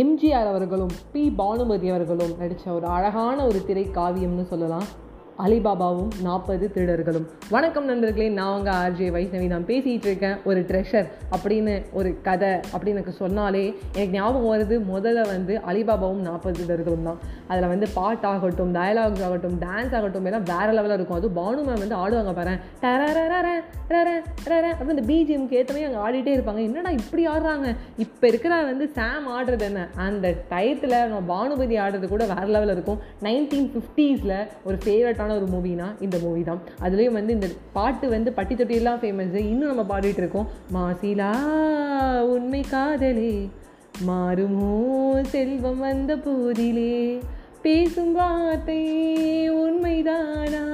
எம்ஜிஆர் 0.00 0.50
அவர்களும் 0.50 0.92
பி. 1.12 1.22
பானுமதி 1.30 1.88
அவர்களும் 1.88 2.34
நடித்த 2.38 2.72
ஒரு 2.72 2.86
அழகான 2.86 3.36
ஒரு 3.46 3.60
திரை 3.66 3.84
காவியம்னு 3.94 4.44
சொல்லலாம். 4.52 4.86
அலிபாபாவும் 5.38 6.10
நாற்பது 6.22 6.70
திருடர்களும். 6.74 7.26
வணக்கம் 7.50 7.84
நண்பர்களே 7.84 8.28
நான் 8.28 8.56
உங்கள் 8.56 8.74
ஆர்ஜே 8.74 9.06
வைஷ்ணவி. 9.14 9.46
நான் 9.52 9.64
பேசிகிட்டு 9.70 10.08
இருக்கேன் 10.10 10.36
ஒரு 10.44 10.60
ட்ரெஷர் 10.70 11.06
அப்படின்னு 11.36 11.74
ஒரு 11.92 12.10
கதை 12.26 12.50
அப்படின்னு 12.72 12.94
எனக்கு 12.96 13.12
சொன்னாலே 13.12 13.62
எனக்கு 13.94 14.14
ஞாபகம் 14.16 14.52
வருது 14.52 14.76
முதல்ல 14.92 15.22
வந்து 15.26 15.60
அலிபாபாவும் 15.70 16.22
நாற்பது 16.26 16.56
திருடர்களும் 16.58 17.06
தான். 17.08 17.18
அதில் 17.48 17.68
வந்து 17.72 17.88
பாட்டாகட்டும் 17.96 18.74
டயலாக்ஸ் 18.78 19.24
ஆகட்டும் 19.28 19.56
டான்ஸ் 19.64 19.96
ஆகட்டும் 20.00 20.24
எல்லாம் 20.24 20.46
வேறு 20.52 20.74
லெவலில் 20.78 20.98
இருக்கும். 20.98 21.18
அதுவும் 21.20 21.38
பானு 21.40 21.64
மேம் 21.68 21.82
வந்து 21.84 21.98
ஆடுவாங்க 22.02 22.34
பாரு. 22.40 22.56
அப்படி 24.72 24.94
இந்த 24.96 25.06
பிஜிஎம்க்கு 25.12 25.58
ஏற்றமே 25.60 25.86
அங்கே 25.88 26.02
ஆடிட்டே 26.06 26.36
இருப்பாங்க. 26.36 26.62
என்னடா 26.68 26.90
இப்படி 27.00 27.26
ஆடுறாங்க? 27.34 27.74
இப்போ 27.96 28.26
இருக்கிற 28.26 28.62
வந்து 28.70 28.88
சாம் 28.98 29.28
ஆடுறது 29.36 29.66
என்ன? 29.70 29.88
அந்த 30.06 30.34
டயத்தில் 30.52 30.96
நம்ம 31.08 31.24
பானுபதி 31.34 31.78
ஆடுறது 31.78 32.08
கூட 32.14 32.24
வேறு 32.34 32.48
லெவலில் 32.54 32.76
இருக்கும். 32.76 33.00
நைன்டீன் 33.28 33.68
ஃபிஃப்டீஸில் 33.74 34.38
ஒரு 34.64 34.78
ஃபேவரட் 34.84 35.20
ஃபேமஸான 35.22 35.36
ஒரு 35.40 35.48
மூவினா 35.54 35.86
இந்த 36.04 36.16
மூவி 36.24 36.42
தான். 36.50 36.62
அதுலேயும் 36.84 37.18
வந்து 37.18 37.32
இந்த 37.38 37.48
பாட்டு 37.76 38.06
வந்து 38.14 38.30
பட்டி 38.38 38.54
தொட்டியெல்லாம் 38.54 39.00
ஃபேமஸ் 39.02 39.36
இன்னும் 39.52 39.72
நம்ம 39.72 39.84
பாடிட்டு 39.92 40.22
இருக்கோம். 40.22 40.48
மாசிலா 40.76 41.32
உண்மை 42.34 42.62
காதலே 42.72 43.34
மாறுமோ 44.08 44.72
செல்வம் 45.34 45.82
வந்த 45.86 46.12
போதிலே 46.26 46.96
பேசும் 47.66 48.14
வார்த்தை 48.18 48.80
உண்மைதானா? 49.62 50.64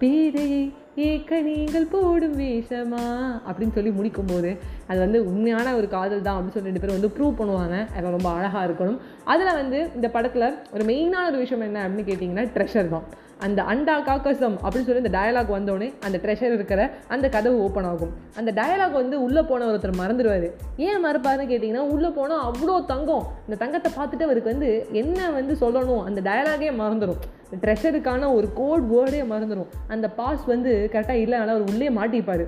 பேதையை 0.00 0.62
ஏக்க 1.04 1.38
நீங்கள் 1.46 1.90
போடும் 1.92 2.34
வேஷமா? 2.40 3.04
அப்படின்னு 3.48 3.74
சொல்லி 3.76 3.90
முடிக்கும் 3.98 4.30
போது 4.30 4.50
அது 4.90 4.98
வந்து 5.04 5.18
உண்மையான 5.30 5.72
ஒரு 5.78 5.86
காதல் 5.94 6.24
தான் 6.26 6.36
அப்படின்னு 6.36 6.56
சொல்லி 6.56 6.70
ரெண்டு 6.70 6.82
பேரும் 6.82 6.98
வந்து 6.98 7.12
ப்ரூவ் 7.16 7.38
பண்ணுவாங்க. 7.40 7.76
அது 7.94 8.14
ரொம்ப 8.16 8.30
அழகாக 8.36 8.66
இருக்கணும். 8.68 8.98
அதில் 9.32 9.58
வந்து 9.60 9.78
இந்த 9.98 10.08
படத்தில் 10.16 10.46
ஒரு 10.74 10.84
மெயினான 10.90 11.30
ஒரு 11.32 11.40
விஷயம் 11.44 11.66
என்ன 11.68 11.84
அப்படின்னு 11.84 12.08
கேட்டிங்கன்னா 12.10 12.44
ட்ரெஷர் 12.56 12.92
தான். 12.94 13.06
அந்த 13.46 13.60
அண்டா 13.72 13.94
காக்கசம் 14.08 14.56
அப்படின்னு 14.62 14.86
சொல்லி 14.86 15.02
இந்த 15.04 15.14
டயலாக் 15.18 15.52
வந்தோடனே 15.56 15.88
அந்த 16.06 16.16
ட்ரெஷர் 16.24 16.54
இருக்கிற 16.56 16.80
அந்த 17.14 17.26
கதவு 17.34 17.56
ஓப்பன் 17.66 17.88
ஆகும். 17.90 18.12
அந்த 18.36 18.50
டயலாக் 18.58 18.96
வந்து 19.00 19.16
உள்ளே 19.26 19.42
போன 19.50 19.66
ஒருத்தர் 19.70 20.00
மறந்துடுவார். 20.00 20.48
ஏன் 20.88 21.02
மறப்பாருன்னு 21.06 21.50
கேட்டிங்கன்னா 21.52 21.84
உள்ளே 21.94 22.10
போனால் 22.18 22.44
அவ்வளோ 22.48 22.76
தங்கம். 22.92 23.26
இந்த 23.46 23.58
தங்கத்தை 23.62 23.92
பார்த்துட்டு 23.98 24.26
அவருக்கு 24.28 24.52
வந்து 24.54 24.70
என்ன 25.02 25.30
வந்து 25.38 25.56
சொல்லணும்? 25.64 26.02
அந்த 26.08 26.20
டயலாகே 26.30 26.72
மறந்துடும் 26.82 27.20
ட்ரெஷருக்கான 27.62 28.28
ஒரு 28.36 28.48
கோட் 28.60 28.84
வேர்டே 28.92 29.22
மறந்துடும் 29.32 29.70
அந்த 29.94 30.06
பாஸ் 30.18 30.44
வந்து 30.54 30.72
கரெக்டாக 30.92 31.22
இல்லை 31.24 31.38
ஆனால் 31.38 31.56
அவர் 31.56 31.70
உள்ளே 31.72 31.88
மாட்டிப்பார். 32.00 32.44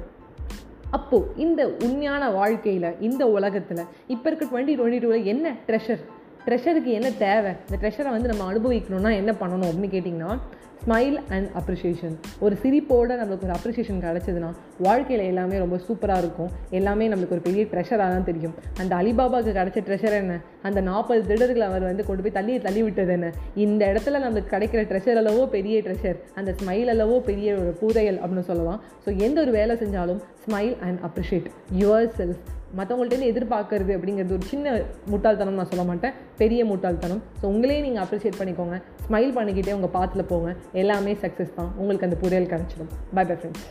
அப்போது 0.97 1.31
இந்த 1.45 1.61
உண்மையான 1.84 2.25
வாழ்க்கையில் 2.31 2.91
இந்த 3.06 3.22
உலகத்தில் 3.37 3.89
இப்போ 4.15 4.27
இருக்க 4.31 4.45
டுவெண்ட்டி 4.45 4.75
டுவெண்ட்டி 4.78 5.00
டூவில் 5.05 5.31
என்ன 5.33 5.55
ட்ரெஷர் 5.69 6.03
ட்ரெஷருக்கு 6.47 6.91
என்ன 6.97 7.09
தேவை? 7.23 7.53
இந்த 7.67 7.77
ட்ரெஷரை 7.83 8.11
வந்து 8.14 8.31
நம்ம 8.31 8.47
அனுபவிக்கணும்னா 8.50 9.11
என்ன 9.20 9.33
பண்ணணும் 9.41 9.69
அப்படின்னு 9.69 9.95
கேட்டிங்கன்னா 9.95 10.33
ஸ்மைல் 10.81 11.14
அண்ட் 11.34 11.48
அப்ரிஷியேஷன் 11.59 12.17
ஒரு 12.45 12.55
சிரிப்போடு 12.62 13.12
நம்மளுக்கு 13.20 13.47
ஒரு 13.47 13.55
அப்ரிஷியேஷன் 13.56 14.00
கிடச்சதுன்னா 14.05 14.50
வாழ்க்கையில் 14.87 15.22
எல்லாமே 15.31 15.56
ரொம்ப 15.62 15.77
சூப்பராக 15.87 16.22
இருக்கும். 16.22 16.50
எல்லாமே 16.78 17.05
நம்மளுக்கு 17.12 17.37
ஒரு 17.37 17.45
பெரிய 17.47 17.62
ட்ரெஷராக 17.70 18.09
தான் 18.15 18.27
தெரியும். 18.31 18.55
அந்த 18.81 18.92
அலிபாபாவுக்கு 19.00 19.53
கிடச்ச 19.59 19.83
ட்ரெஷர் 19.87 20.17
என்ன? 20.22 20.34
அந்த 20.69 20.81
நாற்பது 20.89 21.22
திருடர்களை 21.31 21.69
அவர் 21.70 21.89
வந்து 21.91 22.06
கொண்டு 22.09 22.25
போய் 22.27 22.37
தள்ளி 22.39 22.56
தள்ளி 22.67 22.83
விட்டது 22.87 23.15
என்ன? 23.17 23.31
இந்த 23.67 23.83
இடத்துல 23.92 24.20
நம்மளுக்கு 24.25 24.53
கிடைக்கிற 24.56 24.83
ட்ரெஷர் 24.91 25.20
அளவோ 25.22 25.45
பெரிய 25.56 25.78
ட்ரெஷர் 25.87 26.19
அந்த 26.41 26.53
ஸ்மைல் 26.61 26.92
அளவோ 26.97 27.17
பெரிய 27.31 27.55
ஒரு 27.62 27.72
பூதையல் 27.81 28.20
அப்படின்னு 28.22 28.48
சொல்லலாம். 28.50 28.83
ஸோ 29.06 29.17
எந்த 29.28 29.41
ஒரு 29.47 29.55
வேலை 29.59 29.77
செஞ்சாலும் 29.84 30.20
smile 30.45 30.77
and 30.89 31.00
appreciate 31.11 31.48
your 31.83 32.11
self 32.20 32.42
மற்றவங்கள்ட்டேருந்து 32.78 33.30
எதிர்பார்க்கறது 33.33 33.92
அப்படிங்கிறது 33.97 34.36
ஒரு 34.39 34.47
சின்ன 34.53 34.80
முட்டாள்தனம் 35.06 35.58
நான் 35.61 35.70
சொல்ல 35.72 35.84
மாட்டேன். 35.84 36.12
பெரிய 36.42 36.65
முட்டாள்தனம். 36.65 37.22
ஸோ 37.43 37.44
உங்களே 37.44 37.81
நீங்கள் 37.81 38.04
அப்ரிஷியேட் 38.04 38.41
பண்ணிக்கோங்க. 38.41 38.78
ஸ்மைல் 39.06 39.32
பண்ணிக்கிட்டே 39.38 39.72
உங்கள் 39.72 39.94
பாத்தில் 39.98 40.25
போங்க. 40.25 40.54
எல்லாமே 40.72 41.15
சக்ஸஸ் 41.15 41.56
தான். 41.60 41.72
உங்களுக்கு 41.76 42.09
அந்த 42.10 42.19
புரியல் 42.25 42.53
கிடச்சிடும். 42.54 42.93
By 43.15 43.25
bye 43.25 43.37
friends 43.37 43.65